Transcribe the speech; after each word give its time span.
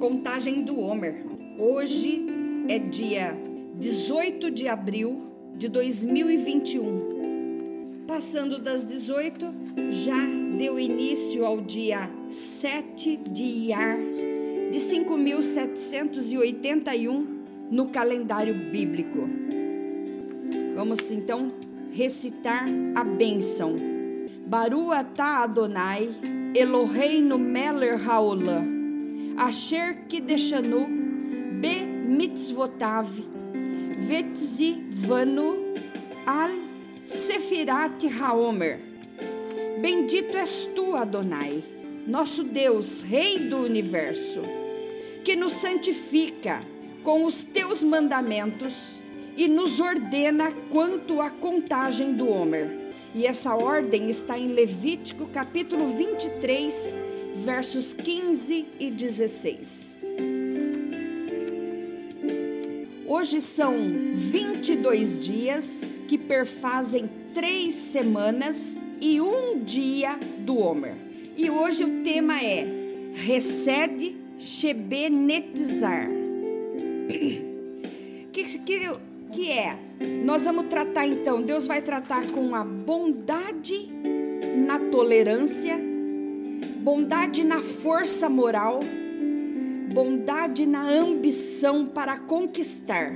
Contagem 0.00 0.64
do 0.64 0.80
Homer. 0.80 1.22
Hoje 1.58 2.24
é 2.68 2.78
dia 2.78 3.36
18 3.78 4.50
de 4.50 4.66
abril 4.66 5.26
de 5.52 5.68
2021. 5.68 8.04
Passando 8.08 8.58
das 8.58 8.86
18, 8.86 9.54
já 9.90 10.16
deu 10.56 10.80
início 10.80 11.44
ao 11.44 11.60
dia 11.60 12.08
7 12.30 13.18
de 13.28 13.42
Iar 13.42 13.98
de 14.72 14.80
5781 14.80 17.44
no 17.70 17.88
calendário 17.88 18.54
bíblico. 18.54 19.28
Vamos 20.74 21.10
então 21.10 21.52
recitar 21.92 22.64
a 22.94 23.04
bênção. 23.04 23.76
Baru 24.46 24.92
atah 24.92 25.42
Adonai, 25.42 26.08
Eloheinu 26.54 27.38
Meller 27.38 28.08
Haolam 28.08 28.79
Asher 29.40 29.96
Kideshanu 30.06 31.60
Be 31.62 31.80
Mitzvotav 31.80 33.08
Vetzivanu 34.06 35.74
Al 36.26 36.50
Sefirat 37.06 38.04
Haomer. 38.20 38.78
Bendito 39.80 40.36
és 40.36 40.68
tu, 40.74 40.94
Adonai, 40.94 41.64
nosso 42.06 42.44
Deus, 42.44 43.00
Rei 43.00 43.38
do 43.38 43.64
universo, 43.64 44.42
que 45.24 45.34
nos 45.34 45.54
santifica 45.54 46.60
com 47.02 47.24
os 47.24 47.42
teus 47.42 47.82
mandamentos 47.82 49.00
e 49.38 49.48
nos 49.48 49.80
ordena 49.80 50.52
quanto 50.68 51.18
à 51.22 51.30
contagem 51.30 52.12
do 52.12 52.28
Homer. 52.28 52.68
E 53.14 53.26
essa 53.26 53.54
ordem 53.54 54.10
está 54.10 54.38
em 54.38 54.48
Levítico 54.48 55.26
capítulo 55.28 55.96
23, 55.96 57.09
versos 57.44 57.94
15 57.94 58.66
e 58.78 58.90
16. 58.90 59.96
Hoje 63.06 63.40
são 63.40 63.74
22 64.14 65.24
dias 65.24 66.00
que 66.06 66.18
perfazem 66.18 67.08
três 67.34 67.72
semanas 67.72 68.76
e 69.00 69.20
um 69.20 69.58
dia 69.58 70.18
do 70.40 70.58
Homer. 70.58 70.94
E 71.36 71.50
hoje 71.50 71.82
o 71.84 72.04
tema 72.04 72.42
é 72.42 72.66
Recede 73.14 74.16
Shebenetzar. 74.38 76.08
Que, 78.32 78.44
que, 78.60 78.80
que 79.32 79.50
é? 79.50 79.76
Nós 80.24 80.44
vamos 80.44 80.66
tratar 80.66 81.04
então, 81.04 81.42
Deus 81.42 81.66
vai 81.66 81.82
tratar 81.82 82.24
com 82.28 82.54
a 82.54 82.64
bondade 82.64 83.88
na 84.64 84.78
tolerância 84.78 85.89
bondade 86.80 87.44
na 87.44 87.60
força 87.60 88.28
moral, 88.28 88.80
bondade 89.92 90.64
na 90.64 90.82
ambição 90.82 91.84
para 91.84 92.16
conquistar. 92.18 93.12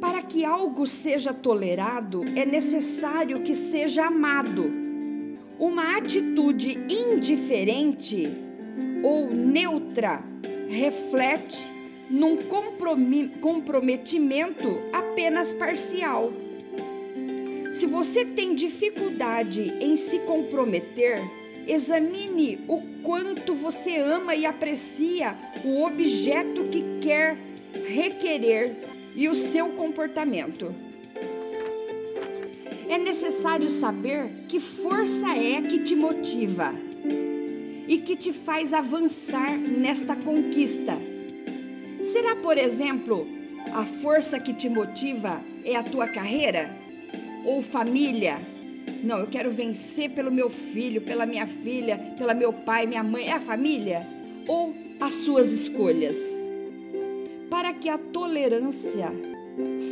Para 0.00 0.22
que 0.22 0.42
algo 0.42 0.86
seja 0.86 1.34
tolerado, 1.34 2.24
é 2.34 2.46
necessário 2.46 3.40
que 3.40 3.54
seja 3.54 4.06
amado. 4.06 4.72
Uma 5.58 5.98
atitude 5.98 6.78
indiferente 6.88 8.26
ou 9.02 9.30
neutra 9.30 10.22
reflete 10.70 11.66
num 12.08 12.38
comprometimento 13.40 14.80
apenas 14.92 15.52
parcial. 15.52 16.32
Se 17.70 17.84
você 17.86 18.24
tem 18.24 18.54
dificuldade 18.54 19.74
em 19.80 19.96
se 19.96 20.20
comprometer, 20.20 21.20
Examine 21.66 22.60
o 22.68 22.80
quanto 23.02 23.54
você 23.54 23.96
ama 23.96 24.34
e 24.34 24.44
aprecia 24.44 25.34
o 25.64 25.82
objeto 25.84 26.64
que 26.64 26.84
quer 27.00 27.36
requerer 27.88 28.74
e 29.14 29.28
o 29.28 29.34
seu 29.34 29.70
comportamento. 29.70 30.74
É 32.88 32.98
necessário 32.98 33.70
saber 33.70 34.28
que 34.48 34.58
força 34.58 35.28
é 35.28 35.60
que 35.60 35.78
te 35.80 35.94
motiva 35.94 36.74
e 37.86 37.98
que 37.98 38.16
te 38.16 38.32
faz 38.32 38.72
avançar 38.72 39.56
nesta 39.56 40.16
conquista. 40.16 40.96
Será, 42.02 42.34
por 42.36 42.58
exemplo, 42.58 43.26
a 43.72 43.84
força 43.84 44.40
que 44.40 44.52
te 44.52 44.68
motiva 44.68 45.40
é 45.64 45.76
a 45.76 45.82
tua 45.82 46.08
carreira 46.08 46.74
ou 47.44 47.62
família? 47.62 48.38
Não, 49.02 49.18
eu 49.18 49.26
quero 49.26 49.50
vencer 49.50 50.10
pelo 50.10 50.30
meu 50.30 50.50
filho, 50.50 51.00
pela 51.00 51.24
minha 51.24 51.46
filha, 51.46 51.98
pela 52.18 52.34
meu 52.34 52.52
pai, 52.52 52.86
minha 52.86 53.02
mãe, 53.02 53.28
é 53.28 53.32
a 53.32 53.40
família 53.40 54.06
ou 54.46 54.74
as 55.00 55.14
suas 55.14 55.50
escolhas. 55.52 56.16
Para 57.48 57.72
que 57.72 57.88
a 57.88 57.96
tolerância, 57.96 59.10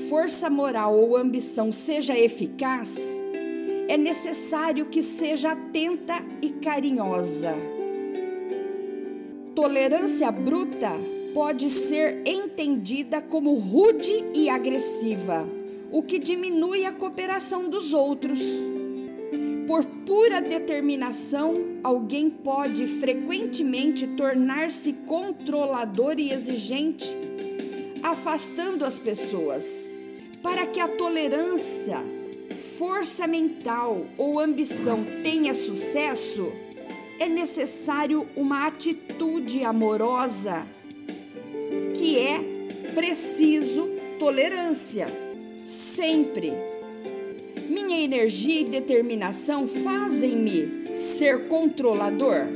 força 0.08 0.50
moral 0.50 0.94
ou 0.98 1.16
ambição 1.16 1.72
seja 1.72 2.18
eficaz, 2.18 2.98
é 3.88 3.96
necessário 3.96 4.86
que 4.86 5.02
seja 5.02 5.52
atenta 5.52 6.22
e 6.42 6.50
carinhosa. 6.50 7.54
Tolerância 9.54 10.30
bruta 10.30 10.92
pode 11.32 11.70
ser 11.70 12.20
entendida 12.26 13.22
como 13.22 13.54
rude 13.54 14.24
e 14.34 14.48
agressiva, 14.50 15.48
o 15.90 16.02
que 16.02 16.18
diminui 16.18 16.84
a 16.84 16.92
cooperação 16.92 17.70
dos 17.70 17.94
outros. 17.94 18.38
Por 19.68 19.84
pura 19.84 20.40
determinação, 20.40 21.78
alguém 21.84 22.30
pode 22.30 22.86
frequentemente 22.86 24.06
tornar-se 24.06 24.94
controlador 25.06 26.18
e 26.18 26.32
exigente, 26.32 27.06
afastando 28.02 28.82
as 28.82 28.98
pessoas. 28.98 29.66
Para 30.42 30.64
que 30.64 30.80
a 30.80 30.88
tolerância, 30.88 31.98
força 32.78 33.26
mental 33.26 34.06
ou 34.16 34.40
ambição 34.40 35.04
tenha 35.22 35.52
sucesso, 35.52 36.50
é 37.18 37.28
necessário 37.28 38.26
uma 38.34 38.66
atitude 38.66 39.64
amorosa, 39.64 40.66
que 41.94 42.18
é 42.18 42.40
preciso 42.94 43.86
tolerância, 44.18 45.08
sempre 45.66 46.54
minha 47.84 48.00
energia 48.00 48.60
e 48.60 48.64
determinação 48.64 49.68
fazem-me 49.68 50.96
ser 50.96 51.46
controlador? 51.46 52.48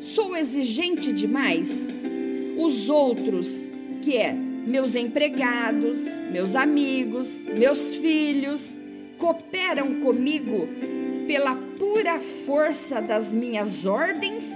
Sou 0.00 0.36
exigente 0.36 1.12
demais? 1.12 1.88
Os 2.58 2.88
outros, 2.88 3.70
que 4.02 4.16
é 4.16 4.32
meus 4.32 4.96
empregados, 4.96 6.06
meus 6.30 6.56
amigos, 6.56 7.44
meus 7.56 7.94
filhos, 7.94 8.76
cooperam 9.16 10.00
comigo 10.00 10.66
pela 11.28 11.54
pura 11.78 12.18
força 12.18 13.00
das 13.00 13.32
minhas 13.32 13.86
ordens 13.86 14.50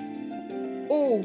ou 0.88 1.20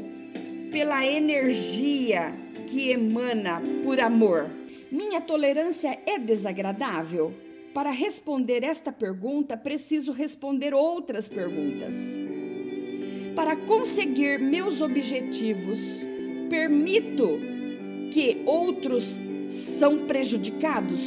pela 0.70 1.04
energia 1.04 2.32
que 2.68 2.90
emana 2.90 3.60
por 3.82 3.98
amor? 3.98 4.48
Minha 4.90 5.20
tolerância 5.20 5.98
é 6.06 6.16
desagradável? 6.16 7.43
Para 7.74 7.90
responder 7.90 8.62
esta 8.62 8.92
pergunta, 8.92 9.56
preciso 9.56 10.12
responder 10.12 10.72
outras 10.72 11.28
perguntas. 11.28 11.96
Para 13.34 13.56
conseguir 13.56 14.38
meus 14.38 14.80
objetivos, 14.80 15.80
permito 16.48 17.40
que 18.12 18.42
outros 18.46 19.20
são 19.48 20.06
prejudicados? 20.06 21.00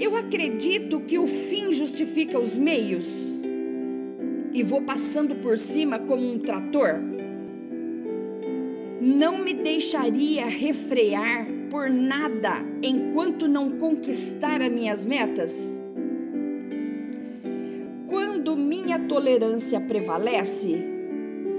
Eu 0.00 0.16
acredito 0.16 1.00
que 1.00 1.18
o 1.18 1.26
fim 1.26 1.74
justifica 1.74 2.38
os 2.38 2.56
meios 2.56 3.38
e 4.54 4.62
vou 4.62 4.80
passando 4.80 5.34
por 5.36 5.58
cima 5.58 5.98
como 5.98 6.26
um 6.26 6.38
trator? 6.38 6.94
Não 8.98 9.44
me 9.44 9.52
deixaria 9.52 10.46
refrear 10.46 11.57
por 11.70 11.90
nada 11.90 12.64
enquanto 12.82 13.46
não 13.46 13.72
conquistar 13.72 14.60
as 14.62 14.70
minhas 14.70 15.06
metas? 15.06 15.78
Quando 18.06 18.56
minha 18.56 18.98
tolerância 19.00 19.80
prevalece, 19.80 20.84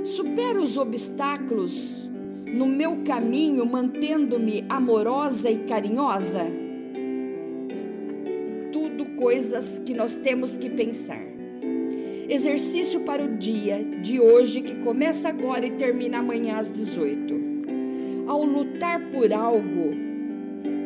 supero 0.03 0.61
os 0.61 0.77
obstáculos 0.77 2.09
no 2.45 2.65
meu 2.65 3.03
caminho 3.05 3.65
mantendo-me 3.65 4.65
amorosa 4.67 5.49
e 5.49 5.59
carinhosa? 5.59 6.45
Tudo 8.71 9.05
coisas 9.17 9.79
que 9.79 9.93
nós 9.93 10.15
temos 10.15 10.57
que 10.57 10.69
pensar. 10.69 11.21
Exercício 12.27 13.01
para 13.01 13.23
o 13.23 13.37
dia 13.37 13.83
de 13.83 14.19
hoje 14.19 14.61
que 14.61 14.75
começa 14.83 15.29
agora 15.29 15.65
e 15.65 15.71
termina 15.71 16.19
amanhã 16.19 16.57
às 16.57 16.69
18 16.69 17.38
ao 18.29 18.43
lutar 18.43 19.01
por 19.09 19.33
algo 19.33 19.89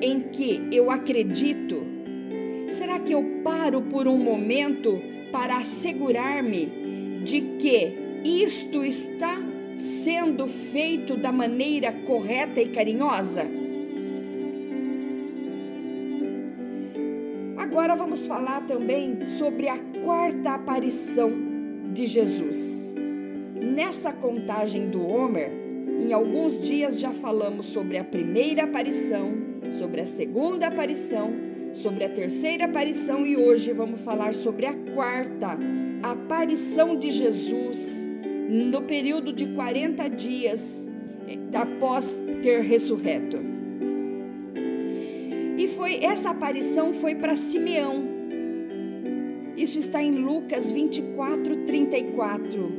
em 0.01 0.21
que 0.31 0.65
eu 0.71 0.89
acredito, 0.89 1.83
será 2.69 2.99
que 2.99 3.13
eu 3.13 3.41
paro 3.43 3.81
por 3.81 4.07
um 4.07 4.17
momento 4.17 4.97
para 5.29 5.57
assegurar-me 5.57 7.21
de 7.21 7.41
que 7.59 7.97
isto 8.23 8.85
está 8.85 9.37
sendo 9.77 10.47
feito 10.47 11.17
da 11.17 11.33
maneira 11.33 11.91
correta 11.91 12.61
e 12.61 12.69
carinhosa? 12.69 13.45
Agora 17.57 17.93
vamos 17.95 18.25
falar 18.25 18.61
também 18.65 19.19
sobre 19.21 19.67
a 19.67 19.77
quarta 20.05 20.51
aparição 20.51 21.29
de 21.91 22.05
Jesus. 22.05 22.95
Nessa 23.61 24.13
contagem 24.13 24.89
do 24.89 25.05
Homer, 25.05 25.62
em 26.03 26.11
alguns 26.11 26.61
dias 26.61 26.99
já 26.99 27.11
falamos 27.11 27.67
sobre 27.67 27.97
a 27.97 28.03
primeira 28.03 28.65
aparição, 28.65 29.33
sobre 29.71 30.01
a 30.01 30.05
segunda 30.05 30.67
aparição, 30.67 31.31
sobre 31.71 32.03
a 32.03 32.09
terceira 32.09 32.65
aparição 32.65 33.25
e 33.25 33.37
hoje 33.37 33.71
vamos 33.71 34.01
falar 34.01 34.35
sobre 34.35 34.65
a 34.65 34.73
quarta 34.93 35.57
aparição 36.03 36.97
de 36.97 37.09
Jesus 37.09 38.11
no 38.49 38.81
período 38.81 39.31
de 39.31 39.47
40 39.47 40.09
dias 40.09 40.89
após 41.53 42.21
ter 42.41 42.61
ressurreto. 42.61 43.37
E 45.57 45.67
foi 45.69 46.03
essa 46.03 46.31
aparição 46.31 46.91
foi 46.91 47.15
para 47.15 47.35
Simeão. 47.35 48.11
Isso 49.55 49.79
está 49.79 50.03
em 50.03 50.11
Lucas 50.11 50.69
24, 50.69 51.65
34, 51.65 52.71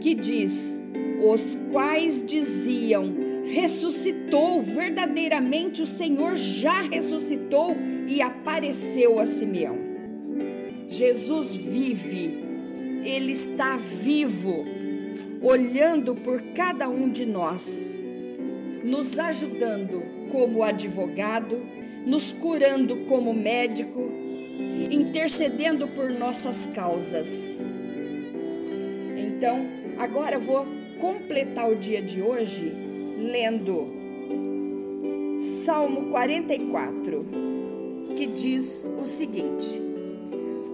que 0.00 0.14
diz: 0.14 0.82
Os 1.22 1.58
quais 1.72 2.24
diziam: 2.24 3.14
Ressuscitou, 3.46 4.60
verdadeiramente 4.60 5.82
o 5.82 5.86
Senhor 5.86 6.34
já 6.36 6.82
ressuscitou 6.82 7.76
e 8.06 8.20
apareceu 8.20 9.18
a 9.20 9.26
Simeão. 9.26 9.76
Jesus 10.88 11.54
vive, 11.54 12.42
ele 13.04 13.32
está 13.32 13.76
vivo, 13.76 14.64
olhando 15.40 16.14
por 16.14 16.40
cada 16.54 16.88
um 16.88 17.08
de 17.08 17.26
nós, 17.26 18.00
nos 18.84 19.18
ajudando 19.18 20.02
como 20.30 20.62
advogado, 20.62 21.60
nos 22.04 22.32
curando 22.32 22.96
como 23.06 23.32
médico, 23.32 24.10
intercedendo 24.90 25.88
por 25.88 26.10
nossas 26.10 26.66
causas. 26.66 27.72
Então, 29.16 29.66
agora 29.98 30.38
vou 30.38 30.66
completar 31.00 31.70
o 31.70 31.76
dia 31.76 32.02
de 32.02 32.22
hoje 32.22 32.72
lendo 33.18 33.86
Salmo 35.38 36.10
44, 36.10 37.26
que 38.16 38.26
diz 38.26 38.88
o 38.98 39.04
seguinte: 39.04 39.80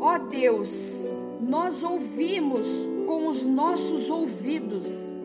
Ó 0.01 0.15
oh 0.15 0.19
Deus, 0.19 1.25
nós 1.41 1.83
ouvimos 1.83 2.69
com 3.07 3.27
os 3.27 3.45
nossos 3.45 4.11
ouvidos 4.11 5.17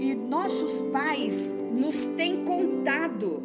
e 0.00 0.14
nossos 0.14 0.80
pais 0.92 1.62
nos 1.72 2.06
têm 2.06 2.44
contado. 2.44 3.42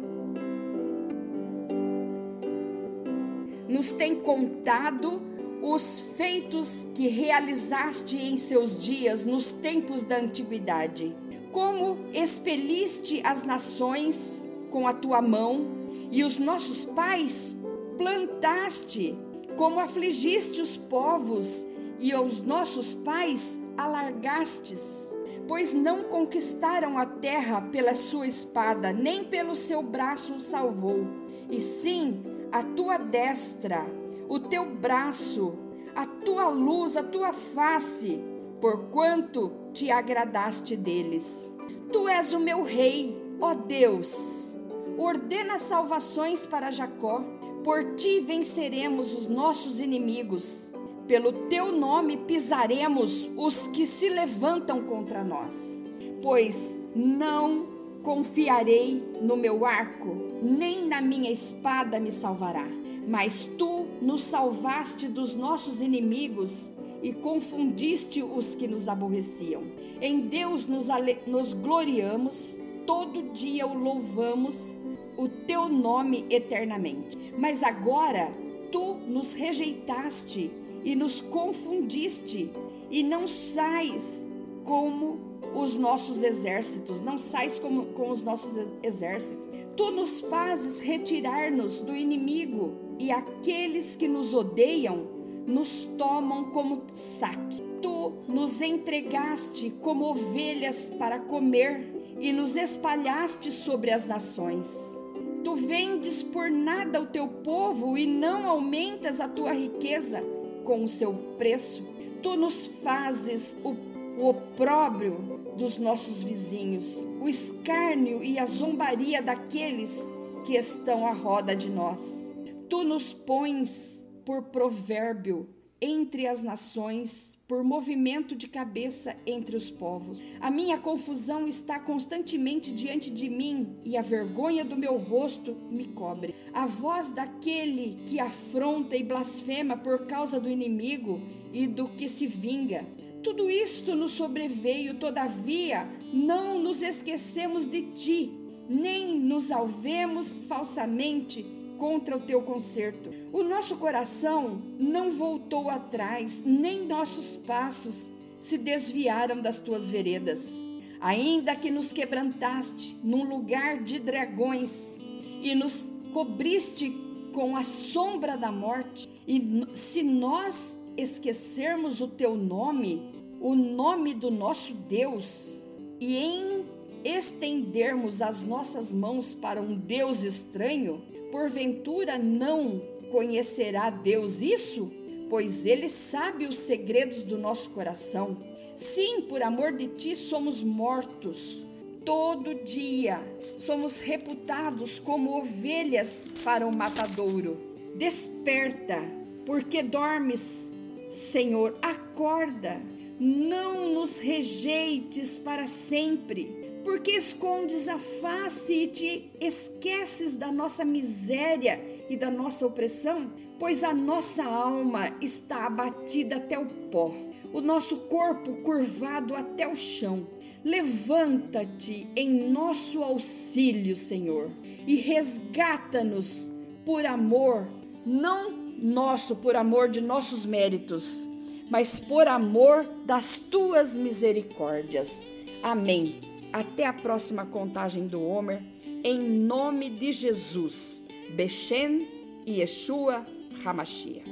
Nos 3.68 3.92
tem 3.92 4.16
contado 4.16 5.29
os 5.62 6.00
feitos 6.16 6.86
que 6.94 7.08
realizaste 7.08 8.16
em 8.16 8.36
seus 8.36 8.82
dias 8.82 9.24
nos 9.24 9.52
tempos 9.52 10.02
da 10.04 10.16
antiguidade. 10.16 11.14
Como 11.52 11.98
expeliste 12.12 13.20
as 13.24 13.42
nações 13.42 14.48
com 14.70 14.86
a 14.86 14.92
tua 14.92 15.20
mão 15.20 15.66
e 16.10 16.24
os 16.24 16.38
nossos 16.38 16.84
pais 16.84 17.54
plantaste, 17.98 19.18
como 19.56 19.80
afligiste 19.80 20.60
os 20.60 20.76
povos 20.76 21.66
e 21.98 22.12
aos 22.12 22.40
nossos 22.40 22.94
pais 22.94 23.60
alargastes. 23.76 25.14
Pois 25.46 25.72
não 25.72 26.04
conquistaram 26.04 26.96
a 26.96 27.04
terra 27.04 27.60
pela 27.60 27.94
sua 27.94 28.26
espada, 28.26 28.92
nem 28.92 29.24
pelo 29.24 29.54
seu 29.54 29.82
braço 29.82 30.34
o 30.34 30.40
salvou, 30.40 31.06
e 31.50 31.60
sim 31.60 32.22
a 32.52 32.62
tua 32.62 32.96
destra, 32.96 33.84
o 34.30 34.38
teu 34.38 34.64
braço, 34.76 35.58
a 35.92 36.06
tua 36.06 36.48
luz, 36.48 36.96
a 36.96 37.02
tua 37.02 37.32
face, 37.32 38.22
porquanto 38.60 39.50
te 39.72 39.90
agradaste 39.90 40.76
deles. 40.76 41.52
Tu 41.92 42.08
és 42.08 42.32
o 42.32 42.38
meu 42.38 42.62
rei, 42.62 43.20
ó 43.40 43.54
Deus. 43.54 44.56
Ordena 44.96 45.58
salvações 45.58 46.46
para 46.46 46.70
Jacó. 46.70 47.24
Por 47.64 47.96
ti 47.96 48.20
venceremos 48.20 49.12
os 49.12 49.26
nossos 49.26 49.80
inimigos. 49.80 50.70
Pelo 51.08 51.32
teu 51.48 51.72
nome 51.72 52.16
pisaremos 52.16 53.28
os 53.36 53.66
que 53.66 53.84
se 53.84 54.08
levantam 54.08 54.84
contra 54.84 55.24
nós. 55.24 55.84
Pois 56.22 56.78
não 56.94 57.66
confiarei 58.04 59.02
no 59.20 59.36
meu 59.36 59.66
arco, 59.66 60.14
nem 60.40 60.86
na 60.86 61.00
minha 61.00 61.32
espada 61.32 61.98
me 61.98 62.12
salvará. 62.12 62.69
Mas 63.06 63.48
tu 63.58 63.86
nos 64.00 64.22
salvaste 64.22 65.08
dos 65.08 65.34
nossos 65.34 65.80
inimigos 65.80 66.72
e 67.02 67.12
confundiste 67.12 68.22
os 68.22 68.54
que 68.54 68.68
nos 68.68 68.88
aborreciam. 68.88 69.62
Em 70.00 70.20
Deus 70.20 70.66
nos, 70.66 70.88
nos 71.26 71.52
gloriamos, 71.52 72.60
todo 72.86 73.32
dia 73.32 73.66
o 73.66 73.76
louvamos, 73.76 74.78
o 75.16 75.28
teu 75.28 75.68
nome 75.68 76.26
eternamente. 76.30 77.16
Mas 77.38 77.62
agora 77.62 78.32
tu 78.70 78.94
nos 79.06 79.32
rejeitaste 79.32 80.50
e 80.84 80.94
nos 80.94 81.20
confundiste, 81.20 82.50
e 82.90 83.02
não 83.02 83.26
sais 83.26 84.28
como 84.64 85.20
os 85.54 85.74
nossos 85.74 86.22
exércitos, 86.22 87.00
não 87.00 87.18
sais 87.18 87.58
como, 87.58 87.86
com 87.86 88.10
os 88.10 88.22
nossos 88.22 88.72
exércitos. 88.82 89.48
Tu 89.76 89.90
nos 89.90 90.20
fazes 90.22 90.80
retirar-nos 90.80 91.80
do 91.80 91.94
inimigo 91.94 92.89
e 93.00 93.10
aqueles 93.10 93.96
que 93.96 94.06
nos 94.06 94.34
odeiam 94.34 95.08
nos 95.46 95.84
tomam 95.96 96.50
como 96.50 96.82
saque. 96.92 97.62
Tu 97.80 98.12
nos 98.28 98.60
entregaste 98.60 99.70
como 99.80 100.04
ovelhas 100.10 100.90
para 100.98 101.18
comer 101.18 102.14
e 102.20 102.30
nos 102.30 102.56
espalhaste 102.56 103.50
sobre 103.50 103.90
as 103.90 104.04
nações. 104.04 105.02
Tu 105.42 105.56
vendes 105.56 106.22
por 106.22 106.50
nada 106.50 107.00
o 107.00 107.06
teu 107.06 107.26
povo 107.26 107.96
e 107.96 108.06
não 108.06 108.46
aumentas 108.46 109.18
a 109.18 109.26
tua 109.26 109.54
riqueza 109.54 110.22
com 110.62 110.84
o 110.84 110.88
seu 110.88 111.14
preço. 111.38 111.82
Tu 112.22 112.36
nos 112.36 112.66
fazes 112.66 113.56
o, 113.64 113.74
o 114.22 114.28
opróbrio 114.28 115.40
dos 115.56 115.78
nossos 115.78 116.22
vizinhos, 116.22 117.06
o 117.18 117.26
escárnio 117.26 118.22
e 118.22 118.38
a 118.38 118.44
zombaria 118.44 119.22
daqueles 119.22 119.98
que 120.44 120.54
estão 120.54 121.06
à 121.06 121.12
roda 121.12 121.56
de 121.56 121.70
nós. 121.70 122.38
Tu 122.70 122.84
nos 122.84 123.12
pões 123.12 124.06
por 124.24 124.44
provérbio 124.44 125.48
entre 125.82 126.26
as 126.26 126.40
nações, 126.40 127.38
por 127.48 127.64
movimento 127.64 128.36
de 128.36 128.46
cabeça 128.46 129.16
entre 129.26 129.56
os 129.56 129.70
povos. 129.70 130.22
A 130.40 130.50
minha 130.50 130.78
confusão 130.78 131.46
está 131.46 131.80
constantemente 131.80 132.70
diante 132.70 133.10
de 133.10 133.28
mim 133.28 133.76
e 133.84 133.96
a 133.96 134.02
vergonha 134.02 134.64
do 134.64 134.76
meu 134.76 134.96
rosto 134.96 135.56
me 135.70 135.88
cobre. 135.88 136.34
A 136.52 136.64
voz 136.66 137.10
daquele 137.10 138.04
que 138.06 138.20
afronta 138.20 138.96
e 138.96 139.02
blasfema 139.02 139.76
por 139.76 140.06
causa 140.06 140.38
do 140.38 140.48
inimigo 140.48 141.20
e 141.52 141.66
do 141.66 141.88
que 141.88 142.08
se 142.08 142.26
vinga 142.26 142.86
tudo 143.22 143.50
isto 143.50 143.94
nos 143.94 144.12
sobreveio, 144.12 144.98
todavia, 144.98 145.86
não 146.10 146.58
nos 146.58 146.80
esquecemos 146.80 147.66
de 147.66 147.82
ti, 147.92 148.32
nem 148.66 149.18
nos 149.18 149.50
alvemos 149.50 150.38
falsamente 150.48 151.44
contra 151.80 152.14
o 152.14 152.20
teu 152.20 152.42
conserto. 152.42 153.08
O 153.32 153.42
nosso 153.42 153.76
coração 153.78 154.60
não 154.78 155.10
voltou 155.10 155.70
atrás, 155.70 156.42
nem 156.44 156.86
nossos 156.86 157.36
passos 157.36 158.10
se 158.38 158.58
desviaram 158.58 159.40
das 159.40 159.58
tuas 159.58 159.90
veredas. 159.90 160.60
Ainda 161.00 161.56
que 161.56 161.70
nos 161.70 161.90
quebrantaste 161.90 162.94
num 163.02 163.24
lugar 163.24 163.82
de 163.82 163.98
dragões 163.98 165.00
e 165.42 165.54
nos 165.54 165.90
cobriste 166.12 166.94
com 167.32 167.56
a 167.56 167.64
sombra 167.64 168.36
da 168.36 168.52
morte, 168.52 169.08
e 169.26 169.64
se 169.74 170.02
nós 170.02 170.78
esquecermos 170.96 172.02
o 172.02 172.08
teu 172.08 172.36
nome, 172.36 173.00
o 173.40 173.54
nome 173.54 174.12
do 174.12 174.30
nosso 174.30 174.74
Deus, 174.74 175.64
e 175.98 176.16
em 176.18 176.66
estendermos 177.02 178.20
as 178.20 178.42
nossas 178.42 178.92
mãos 178.92 179.32
para 179.32 179.62
um 179.62 179.74
Deus 179.74 180.24
estranho, 180.24 181.00
porventura 181.30 182.18
não 182.18 182.82
conhecerá 183.10 183.90
Deus 183.90 184.40
isso? 184.40 184.90
Pois 185.28 185.64
Ele 185.64 185.88
sabe 185.88 186.46
os 186.46 186.58
segredos 186.58 187.22
do 187.22 187.38
nosso 187.38 187.70
coração. 187.70 188.36
Sim, 188.76 189.22
por 189.22 189.42
amor 189.42 189.72
de 189.72 189.88
Ti 189.88 190.16
somos 190.16 190.62
mortos. 190.62 191.64
Todo 192.04 192.54
dia 192.64 193.20
somos 193.58 194.00
reputados 194.00 194.98
como 194.98 195.38
ovelhas 195.38 196.30
para 196.42 196.66
o 196.66 196.74
matadouro. 196.74 197.58
Desperta, 197.96 198.98
porque 199.44 199.82
dormes 199.82 200.70
Senhor, 201.10 201.76
acorda, 201.82 202.80
não 203.18 203.92
nos 203.92 204.20
rejeites 204.20 205.40
para 205.40 205.66
sempre, 205.66 206.69
porque 206.84 207.12
escondes 207.12 207.88
a 207.88 207.98
face 207.98 208.72
e 208.72 208.86
te 208.86 209.30
esqueces 209.40 210.34
da 210.34 210.50
nossa 210.50 210.84
miséria 210.84 211.80
e 212.08 212.16
da 212.16 212.30
nossa 212.30 212.66
opressão? 212.66 213.30
Pois 213.58 213.84
a 213.84 213.92
nossa 213.92 214.44
alma 214.44 215.14
está 215.20 215.66
abatida 215.66 216.36
até 216.36 216.58
o 216.58 216.66
pó, 216.66 217.14
o 217.52 217.60
nosso 217.60 217.96
corpo 217.96 218.62
curvado 218.62 219.34
até 219.34 219.68
o 219.68 219.74
chão. 219.74 220.26
Levanta-te 220.64 222.06
em 222.14 222.50
nosso 222.50 223.02
auxílio, 223.02 223.96
Senhor, 223.96 224.50
e 224.86 224.96
resgata-nos 224.96 226.50
por 226.84 227.04
amor, 227.06 227.68
não 228.04 228.50
nosso 228.82 229.36
por 229.36 229.56
amor 229.56 229.88
de 229.88 230.00
nossos 230.00 230.44
méritos, 230.46 231.28
mas 231.70 232.00
por 232.00 232.26
amor 232.28 232.84
das 233.04 233.38
tuas 233.38 233.96
misericórdias. 233.96 235.26
Amém. 235.62 236.29
Até 236.52 236.86
a 236.86 236.92
próxima 236.92 237.46
contagem 237.46 238.06
do 238.06 238.20
Homer, 238.22 238.60
em 239.04 239.20
nome 239.20 239.88
de 239.88 240.10
Jesus. 240.10 241.02
Bechem 241.34 242.08
e 242.44 242.60
Yeshua 242.60 243.24
Hamashia. 243.64 244.29